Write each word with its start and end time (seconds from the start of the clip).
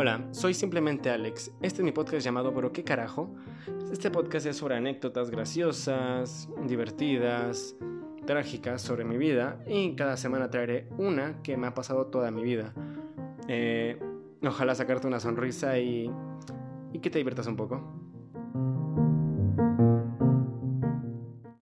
Hola, 0.00 0.28
soy 0.30 0.54
simplemente 0.54 1.10
Alex. 1.10 1.50
Este 1.60 1.80
es 1.80 1.84
mi 1.84 1.90
podcast 1.90 2.24
llamado 2.24 2.54
Pero 2.54 2.70
qué 2.70 2.84
carajo. 2.84 3.34
Este 3.90 4.12
podcast 4.12 4.46
es 4.46 4.56
sobre 4.56 4.76
anécdotas 4.76 5.28
graciosas, 5.28 6.48
divertidas, 6.68 7.74
trágicas 8.24 8.80
sobre 8.80 9.04
mi 9.04 9.16
vida 9.16 9.58
y 9.66 9.96
cada 9.96 10.16
semana 10.16 10.50
traeré 10.50 10.86
una 10.98 11.42
que 11.42 11.56
me 11.56 11.66
ha 11.66 11.74
pasado 11.74 12.06
toda 12.06 12.30
mi 12.30 12.44
vida. 12.44 12.72
Eh, 13.48 13.98
ojalá 14.40 14.76
sacarte 14.76 15.08
una 15.08 15.18
sonrisa 15.18 15.80
y, 15.80 16.08
y 16.92 17.00
que 17.00 17.10
te 17.10 17.18
diviertas 17.18 17.48
un 17.48 17.56
poco. 17.56 18.07